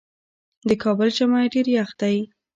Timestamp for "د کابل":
0.67-1.07